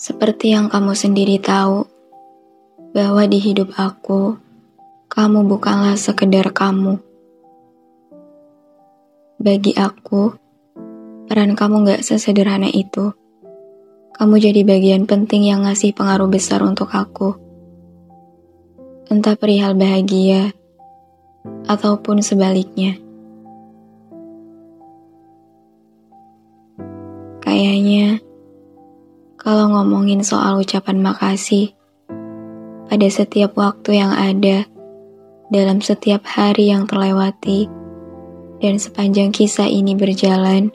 Seperti 0.00 0.56
yang 0.56 0.72
kamu 0.72 0.96
sendiri 0.96 1.36
tahu, 1.36 1.84
bahwa 2.96 3.20
di 3.28 3.36
hidup 3.36 3.76
aku, 3.76 4.40
kamu 5.12 5.44
bukanlah 5.44 5.92
sekedar 6.00 6.56
kamu. 6.56 6.96
Bagi 9.36 9.76
aku, 9.76 10.32
peran 11.28 11.52
kamu 11.52 11.84
gak 11.84 12.00
sesederhana 12.00 12.72
itu. 12.72 13.12
Kamu 14.16 14.40
jadi 14.40 14.64
bagian 14.64 15.04
penting 15.04 15.52
yang 15.52 15.68
ngasih 15.68 15.92
pengaruh 15.92 16.32
besar 16.32 16.64
untuk 16.64 16.88
aku. 16.96 17.36
Entah 19.12 19.36
perihal 19.36 19.76
bahagia, 19.76 20.56
ataupun 21.68 22.24
sebaliknya. 22.24 22.96
Kayaknya, 27.44 28.29
kalau 29.40 29.72
ngomongin 29.72 30.20
soal 30.20 30.60
ucapan 30.60 31.00
makasih, 31.00 31.72
pada 32.92 33.08
setiap 33.08 33.56
waktu 33.56 33.96
yang 33.96 34.12
ada, 34.12 34.68
dalam 35.48 35.80
setiap 35.80 36.28
hari 36.28 36.68
yang 36.68 36.84
terlewati, 36.84 37.64
dan 38.60 38.76
sepanjang 38.76 39.32
kisah 39.32 39.64
ini 39.64 39.96
berjalan, 39.96 40.68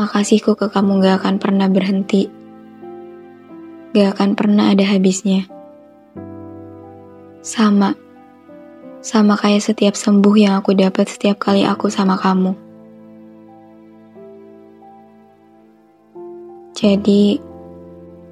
makasihku 0.00 0.56
ke 0.56 0.72
kamu 0.72 1.04
gak 1.04 1.20
akan 1.20 1.36
pernah 1.36 1.68
berhenti. 1.68 2.32
Gak 3.92 4.16
akan 4.16 4.30
pernah 4.32 4.72
ada 4.72 4.88
habisnya. 4.88 5.44
Sama. 7.44 7.92
Sama 9.04 9.36
kayak 9.36 9.60
setiap 9.60 9.92
sembuh 9.92 10.32
yang 10.40 10.64
aku 10.64 10.72
dapat 10.72 11.12
setiap 11.12 11.36
kali 11.36 11.68
aku 11.68 11.92
sama 11.92 12.16
kamu. 12.16 12.63
Jadi, 16.84 17.40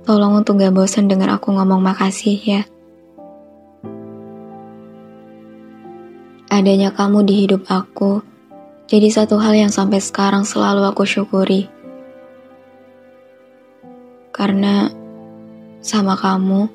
tolong 0.05 0.45
untuk 0.45 0.61
gak 0.61 0.77
bosan 0.77 1.09
dengar 1.09 1.33
aku 1.33 1.57
ngomong 1.57 1.81
makasih 1.81 2.37
ya. 2.37 2.63
Adanya 6.53 6.93
kamu 6.93 7.25
di 7.25 7.49
hidup 7.49 7.65
aku 7.73 8.21
jadi 8.93 9.09
satu 9.09 9.41
hal 9.41 9.57
yang 9.57 9.73
sampai 9.73 10.05
sekarang 10.05 10.45
selalu 10.45 10.85
aku 10.85 11.09
syukuri. 11.09 11.65
Karena 14.37 14.93
sama 15.81 16.13
kamu, 16.13 16.69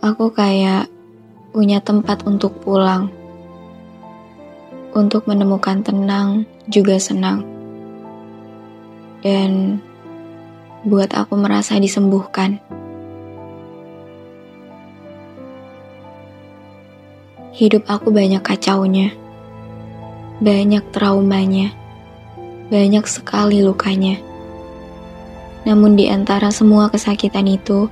aku 0.00 0.32
kayak 0.32 0.88
punya 1.52 1.84
tempat 1.84 2.24
untuk 2.24 2.56
pulang. 2.64 3.12
Untuk 4.96 5.28
menemukan 5.28 5.84
tenang 5.84 6.48
juga 6.64 6.96
senang. 6.96 7.44
Dan 9.20 9.84
buat 10.82 11.14
aku 11.14 11.38
merasa 11.38 11.78
disembuhkan. 11.78 12.58
Hidup 17.54 17.86
aku 17.86 18.10
banyak 18.10 18.42
kacaunya, 18.42 19.14
banyak 20.42 20.82
traumanya, 20.90 21.70
banyak 22.66 23.06
sekali 23.06 23.62
lukanya. 23.62 24.18
Namun 25.62 25.94
di 25.94 26.10
antara 26.10 26.50
semua 26.50 26.90
kesakitan 26.90 27.46
itu, 27.46 27.86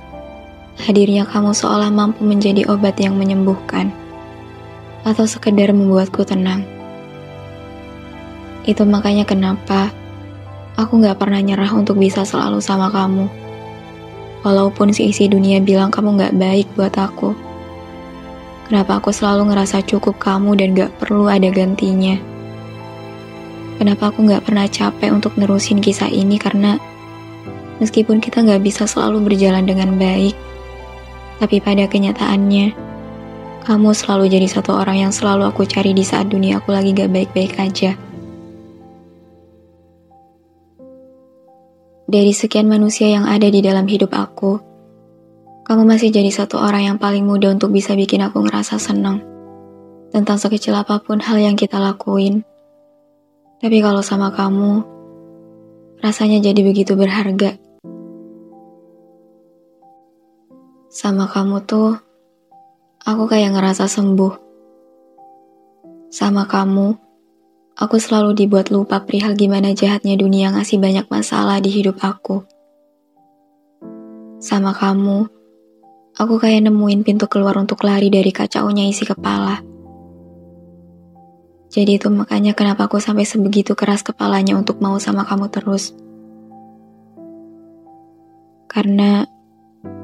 hadirnya 0.83 1.23
kamu 1.23 1.55
seolah 1.55 1.87
mampu 1.87 2.27
menjadi 2.27 2.67
obat 2.67 2.99
yang 2.99 3.15
menyembuhkan, 3.15 3.87
atau 5.07 5.23
sekedar 5.23 5.71
membuatku 5.71 6.27
tenang. 6.27 6.67
Itu 8.67 8.83
makanya 8.83 9.23
kenapa 9.23 9.95
aku 10.85 11.01
gak 11.01 11.21
pernah 11.21 11.37
nyerah 11.37 11.69
untuk 11.73 12.01
bisa 12.01 12.25
selalu 12.25 12.57
sama 12.61 12.89
kamu. 12.89 13.29
Walaupun 14.41 14.89
seisi 14.89 15.29
dunia 15.29 15.61
bilang 15.61 15.93
kamu 15.93 16.17
gak 16.17 16.35
baik 16.37 16.67
buat 16.73 16.93
aku. 16.97 17.37
Kenapa 18.65 18.97
aku 18.97 19.13
selalu 19.13 19.53
ngerasa 19.53 19.85
cukup 19.85 20.17
kamu 20.17 20.57
dan 20.57 20.73
gak 20.73 20.91
perlu 20.97 21.29
ada 21.29 21.51
gantinya? 21.53 22.17
Kenapa 23.77 24.09
aku 24.09 24.25
gak 24.25 24.45
pernah 24.45 24.65
capek 24.65 25.09
untuk 25.13 25.37
nerusin 25.37 25.81
kisah 25.81 26.09
ini 26.09 26.37
karena 26.41 26.77
meskipun 27.81 28.21
kita 28.21 28.45
gak 28.45 28.61
bisa 28.61 28.85
selalu 28.85 29.25
berjalan 29.25 29.65
dengan 29.65 29.97
baik, 29.97 30.37
tapi 31.41 31.57
pada 31.57 31.89
kenyataannya, 31.89 32.77
kamu 33.65 33.89
selalu 33.93 34.29
jadi 34.29 34.45
satu 34.45 34.77
orang 34.77 35.09
yang 35.09 35.13
selalu 35.13 35.49
aku 35.49 35.65
cari 35.65 35.93
di 35.93 36.05
saat 36.05 36.29
dunia 36.29 36.61
aku 36.61 36.69
lagi 36.73 36.93
gak 36.93 37.09
baik-baik 37.09 37.57
aja. 37.57 37.97
Dari 42.11 42.35
sekian 42.35 42.67
manusia 42.67 43.07
yang 43.07 43.23
ada 43.23 43.47
di 43.47 43.63
dalam 43.63 43.87
hidup 43.87 44.11
aku, 44.11 44.59
kamu 45.63 45.87
masih 45.87 46.11
jadi 46.11 46.27
satu 46.27 46.59
orang 46.59 46.83
yang 46.83 46.97
paling 46.99 47.23
mudah 47.23 47.55
untuk 47.55 47.71
bisa 47.71 47.95
bikin 47.95 48.19
aku 48.19 48.43
ngerasa 48.43 48.75
senang. 48.75 49.23
Tentang 50.11 50.35
sekecil 50.35 50.75
apa 50.75 50.99
pun 50.99 51.23
hal 51.23 51.39
yang 51.39 51.55
kita 51.55 51.79
lakuin. 51.79 52.43
Tapi 53.63 53.79
kalau 53.79 54.03
sama 54.03 54.27
kamu, 54.35 54.83
rasanya 56.03 56.43
jadi 56.51 56.59
begitu 56.59 56.99
berharga. 56.99 57.55
Sama 60.91 61.31
kamu 61.31 61.63
tuh, 61.63 61.95
aku 63.07 63.23
kayak 63.31 63.55
ngerasa 63.55 63.87
sembuh. 63.87 64.35
Sama 66.11 66.43
kamu, 66.43 66.91
aku 67.81 67.97
selalu 67.97 68.37
dibuat 68.37 68.69
lupa 68.69 69.01
perihal 69.01 69.33
gimana 69.33 69.73
jahatnya 69.73 70.13
dunia 70.13 70.53
ngasih 70.53 70.77
banyak 70.77 71.09
masalah 71.09 71.57
di 71.57 71.73
hidup 71.73 71.97
aku. 72.05 72.45
Sama 74.41 74.73
kamu, 74.73 75.41
Aku 76.19 76.43
kayak 76.43 76.67
nemuin 76.67 77.07
pintu 77.07 77.31
keluar 77.31 77.55
untuk 77.55 77.87
lari 77.87 78.11
dari 78.11 78.35
kacaunya 78.35 78.83
isi 78.83 79.07
kepala. 79.07 79.63
Jadi 81.71 81.95
itu 81.95 82.11
makanya 82.11 82.51
kenapa 82.51 82.91
aku 82.91 82.99
sampai 82.99 83.23
sebegitu 83.23 83.79
keras 83.79 84.03
kepalanya 84.03 84.59
untuk 84.59 84.83
mau 84.83 84.99
sama 84.99 85.23
kamu 85.23 85.47
terus. 85.47 85.95
Karena 88.67 89.23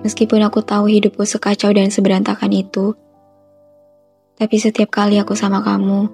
meskipun 0.07 0.47
aku 0.47 0.63
tahu 0.63 0.87
hidupku 0.87 1.27
sekacau 1.27 1.75
dan 1.75 1.91
seberantakan 1.91 2.55
itu, 2.55 2.95
tapi 4.39 4.55
setiap 4.63 4.87
kali 4.87 5.19
aku 5.19 5.35
sama 5.35 5.59
kamu, 5.59 6.07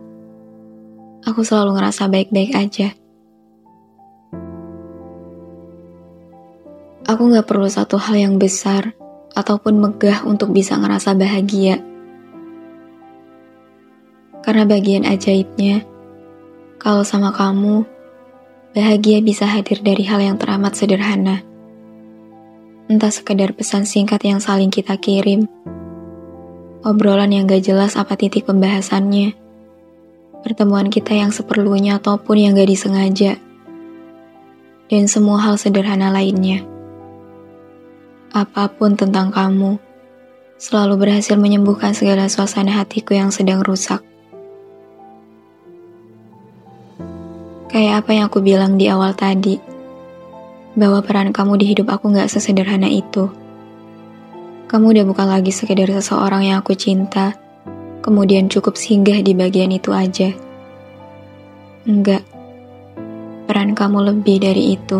aku 1.23 1.41
selalu 1.43 1.79
ngerasa 1.79 2.11
baik-baik 2.11 2.51
aja. 2.55 2.89
Aku 7.03 7.27
gak 7.31 7.47
perlu 7.47 7.67
satu 7.67 7.99
hal 7.99 8.15
yang 8.15 8.35
besar 8.39 8.95
ataupun 9.35 9.75
megah 9.75 10.23
untuk 10.23 10.55
bisa 10.55 10.79
ngerasa 10.79 11.11
bahagia. 11.19 11.83
Karena 14.43 14.63
bagian 14.63 15.03
ajaibnya, 15.07 15.83
kalau 16.79 17.03
sama 17.03 17.31
kamu, 17.35 17.83
bahagia 18.71 19.19
bisa 19.19 19.47
hadir 19.47 19.83
dari 19.83 20.03
hal 20.07 20.19
yang 20.19 20.35
teramat 20.39 20.75
sederhana. 20.75 21.43
Entah 22.87 23.11
sekedar 23.11 23.55
pesan 23.55 23.87
singkat 23.87 24.19
yang 24.27 24.43
saling 24.43 24.71
kita 24.71 24.99
kirim, 24.99 25.47
obrolan 26.83 27.31
yang 27.31 27.47
gak 27.47 27.63
jelas 27.63 27.95
apa 27.95 28.15
titik 28.19 28.47
pembahasannya, 28.47 29.42
pertemuan 30.43 30.91
kita 30.91 31.15
yang 31.15 31.31
seperlunya 31.31 31.97
ataupun 32.03 32.35
yang 32.35 32.51
gak 32.53 32.67
disengaja, 32.67 33.39
dan 34.91 35.07
semua 35.07 35.39
hal 35.39 35.55
sederhana 35.55 36.11
lainnya 36.11 36.67
apa 38.33 38.65
pun 38.65 38.97
tentang 38.97 39.29
kamu, 39.29 39.77
selalu 40.57 41.05
berhasil 41.05 41.37
menyembuhkan 41.37 41.93
segala 41.93 42.25
suasana 42.25 42.81
hatiku 42.81 43.13
yang 43.13 43.29
sedang 43.29 43.61
rusak. 43.61 44.01
Kayak 47.69 48.01
apa 48.01 48.09
yang 48.17 48.25
aku 48.25 48.41
bilang 48.41 48.81
di 48.81 48.89
awal 48.89 49.13
tadi, 49.13 49.61
bahwa 50.73 51.05
peran 51.05 51.29
kamu 51.29 51.61
di 51.61 51.65
hidup 51.77 51.93
aku 51.93 52.09
gak 52.09 52.25
sesederhana 52.25 52.89
itu. 52.89 53.29
Kamu 54.65 54.89
udah 54.89 55.05
bukan 55.05 55.29
lagi 55.29 55.53
sekedar 55.53 55.85
seseorang 55.85 56.49
yang 56.49 56.57
aku 56.65 56.73
cinta, 56.73 57.37
kemudian 58.03 58.51
cukup 58.51 58.75
singgah 58.75 59.23
di 59.23 59.31
bagian 59.31 59.71
itu 59.71 59.95
aja. 59.95 60.35
Enggak, 61.87 62.27
peran 63.47 63.71
kamu 63.71 64.11
lebih 64.11 64.43
dari 64.43 64.75
itu. 64.75 64.99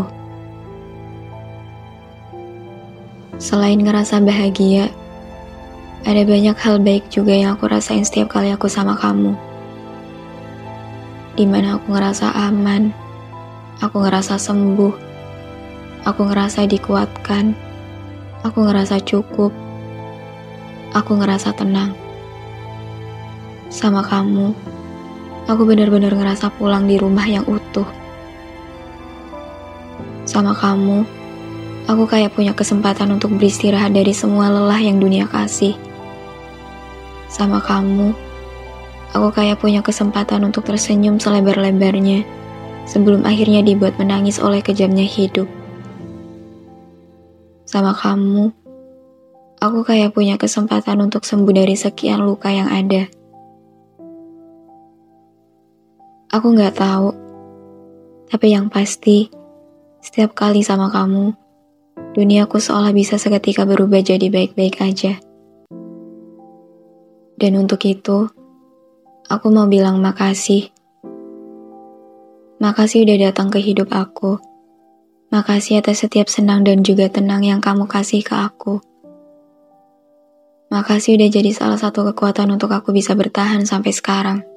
Selain 3.44 3.76
ngerasa 3.76 4.24
bahagia, 4.24 4.88
ada 6.08 6.24
banyak 6.24 6.56
hal 6.56 6.80
baik 6.80 7.12
juga 7.12 7.36
yang 7.36 7.60
aku 7.60 7.68
rasain 7.68 8.08
setiap 8.08 8.32
kali 8.32 8.56
aku 8.56 8.72
sama 8.72 8.96
kamu. 8.96 9.36
Di 11.36 11.44
mana 11.44 11.76
aku 11.76 11.92
ngerasa 11.92 12.32
aman, 12.36 12.92
aku 13.84 14.00
ngerasa 14.00 14.40
sembuh, 14.40 14.94
aku 16.08 16.22
ngerasa 16.28 16.68
dikuatkan, 16.68 17.52
aku 18.48 18.64
ngerasa 18.64 19.00
cukup, 19.04 19.52
aku 20.96 21.12
ngerasa 21.20 21.56
tenang. 21.56 22.03
Sama 23.74 24.06
kamu, 24.06 24.54
aku 25.50 25.66
benar-benar 25.66 26.14
ngerasa 26.14 26.54
pulang 26.62 26.86
di 26.86 27.02
rumah 27.02 27.26
yang 27.26 27.42
utuh. 27.50 27.90
Sama 30.30 30.54
kamu, 30.54 31.02
aku 31.90 32.06
kayak 32.06 32.38
punya 32.38 32.54
kesempatan 32.54 33.18
untuk 33.18 33.34
beristirahat 33.34 33.98
dari 33.98 34.14
semua 34.14 34.54
lelah 34.54 34.78
yang 34.78 35.02
dunia 35.02 35.26
kasih. 35.26 35.74
Sama 37.34 37.66
kamu, 37.66 38.14
aku 39.10 39.34
kayak 39.34 39.58
punya 39.58 39.82
kesempatan 39.82 40.46
untuk 40.46 40.70
tersenyum 40.70 41.18
selebar-lebarnya 41.18 42.22
sebelum 42.86 43.26
akhirnya 43.26 43.66
dibuat 43.66 43.98
menangis 43.98 44.38
oleh 44.38 44.62
kejamnya 44.62 45.10
hidup. 45.10 45.50
Sama 47.66 47.98
kamu, 47.98 48.54
aku 49.58 49.82
kayak 49.82 50.14
punya 50.14 50.38
kesempatan 50.38 51.02
untuk 51.02 51.26
sembuh 51.26 51.58
dari 51.58 51.74
sekian 51.74 52.22
luka 52.22 52.54
yang 52.54 52.70
ada. 52.70 53.23
Aku 56.34 56.50
nggak 56.50 56.82
tahu, 56.82 57.14
tapi 58.26 58.58
yang 58.58 58.66
pasti, 58.66 59.30
setiap 60.02 60.34
kali 60.34 60.66
sama 60.66 60.90
kamu, 60.90 61.30
duniaku 62.18 62.58
seolah 62.58 62.90
bisa 62.90 63.22
seketika 63.22 63.70
berubah 63.70 64.02
jadi 64.02 64.34
baik-baik 64.34 64.82
aja. 64.82 65.22
Dan 67.38 67.54
untuk 67.54 67.86
itu, 67.86 68.34
aku 69.30 69.46
mau 69.54 69.70
bilang 69.70 70.02
makasih. 70.02 70.74
Makasih 72.58 73.06
udah 73.06 73.30
datang 73.30 73.54
ke 73.54 73.62
hidup 73.62 73.94
aku. 73.94 74.42
Makasih 75.30 75.86
atas 75.86 76.02
setiap 76.02 76.34
senang 76.34 76.66
dan 76.66 76.82
juga 76.82 77.14
tenang 77.14 77.46
yang 77.46 77.62
kamu 77.62 77.86
kasih 77.86 78.26
ke 78.26 78.34
aku. 78.34 78.82
Makasih 80.74 81.14
udah 81.14 81.30
jadi 81.30 81.54
salah 81.54 81.78
satu 81.78 82.02
kekuatan 82.10 82.50
untuk 82.58 82.74
aku 82.74 82.90
bisa 82.90 83.14
bertahan 83.14 83.70
sampai 83.70 83.94
sekarang. 83.94 84.53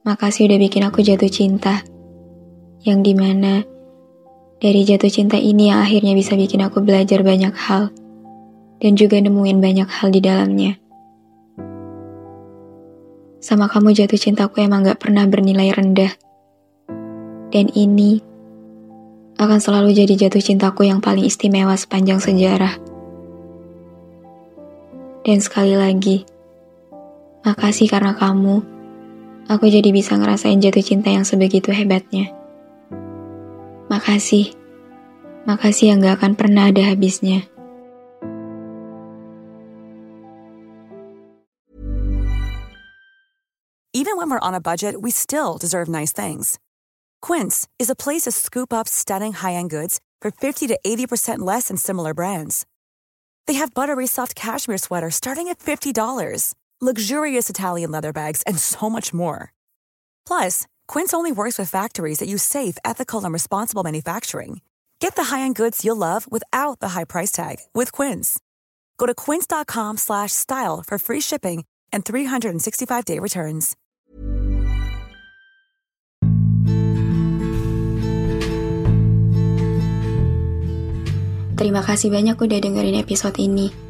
Makasih 0.00 0.48
udah 0.48 0.56
bikin 0.56 0.80
aku 0.88 1.04
jatuh 1.04 1.28
cinta. 1.28 1.84
Yang 2.80 2.98
di 3.04 3.12
mana 3.12 3.60
dari 4.56 4.80
jatuh 4.88 5.12
cinta 5.12 5.36
ini 5.36 5.68
yang 5.68 5.84
akhirnya 5.84 6.16
bisa 6.16 6.40
bikin 6.40 6.64
aku 6.64 6.80
belajar 6.80 7.20
banyak 7.20 7.52
hal. 7.52 7.92
Dan 8.80 8.96
juga 8.96 9.20
nemuin 9.20 9.60
banyak 9.60 9.88
hal 9.92 10.08
di 10.08 10.24
dalamnya. 10.24 10.72
Sama 13.44 13.68
kamu 13.68 13.92
jatuh 13.92 14.16
cintaku 14.16 14.64
emang 14.64 14.88
gak 14.88 15.04
pernah 15.04 15.28
bernilai 15.28 15.68
rendah. 15.68 16.16
Dan 17.52 17.68
ini 17.76 18.24
akan 19.36 19.60
selalu 19.60 19.92
jadi 19.92 20.16
jatuh 20.16 20.40
cintaku 20.40 20.88
yang 20.88 21.04
paling 21.04 21.28
istimewa 21.28 21.76
sepanjang 21.76 22.24
sejarah. 22.24 22.80
Dan 25.28 25.44
sekali 25.44 25.76
lagi, 25.76 26.24
makasih 27.44 27.92
karena 27.92 28.16
kamu 28.16 28.79
aku 29.46 29.70
jadi 29.70 29.88
bisa 29.94 30.18
ngerasain 30.18 30.60
jatuh 30.60 30.84
cinta 30.84 31.08
yang 31.08 31.24
sebegitu 31.24 31.70
hebatnya. 31.70 32.34
Makasih. 33.88 34.54
Makasih 35.48 35.94
yang 35.94 36.04
gak 36.04 36.20
akan 36.20 36.32
pernah 36.36 36.68
ada 36.68 36.84
habisnya. 36.84 37.48
Even 43.90 44.16
when 44.16 44.30
we're 44.30 44.40
on 44.40 44.54
a 44.54 44.60
budget, 44.60 45.02
we 45.02 45.10
still 45.10 45.58
deserve 45.58 45.88
nice 45.88 46.12
things. 46.12 46.58
Quince 47.20 47.68
is 47.78 47.90
a 47.90 47.96
place 47.96 48.22
to 48.22 48.32
scoop 48.32 48.72
up 48.72 48.88
stunning 48.88 49.34
high-end 49.34 49.68
goods 49.68 50.00
for 50.22 50.30
50 50.30 50.68
to 50.68 50.78
80% 50.86 51.40
less 51.40 51.68
than 51.68 51.76
similar 51.76 52.14
brands. 52.14 52.66
They 53.46 53.54
have 53.54 53.74
buttery 53.74 54.06
soft 54.06 54.34
cashmere 54.34 54.78
sweaters 54.78 55.16
starting 55.16 55.48
at 55.48 55.58
$50 55.58 56.54
luxurious 56.80 57.50
Italian 57.50 57.90
leather 57.90 58.12
bags, 58.12 58.42
and 58.46 58.58
so 58.58 58.88
much 58.88 59.12
more. 59.12 59.52
Plus, 60.26 60.66
Quince 60.88 61.12
only 61.12 61.32
works 61.32 61.58
with 61.58 61.68
factories 61.68 62.18
that 62.18 62.28
use 62.28 62.42
safe, 62.42 62.78
ethical, 62.84 63.24
and 63.24 63.32
responsible 63.32 63.82
manufacturing. 63.82 64.60
Get 65.00 65.16
the 65.16 65.24
high-end 65.24 65.56
goods 65.56 65.84
you'll 65.84 65.96
love 65.96 66.30
without 66.30 66.80
the 66.80 66.90
high 66.90 67.04
price 67.04 67.32
tag 67.32 67.56
with 67.74 67.92
Quince. 67.92 68.40
Go 68.96 69.06
to 69.06 69.14
quince.com/style 69.14 70.84
for 70.86 70.98
free 70.98 71.20
shipping 71.20 71.64
and 71.92 72.04
365-day 72.04 73.18
returns. 73.18 73.76
Terima 81.60 81.84
kasih 81.84 82.08
banyak 82.08 82.40
udah 82.40 82.56
dengerin 82.56 82.96
episode 82.96 83.36
ini. 83.36 83.89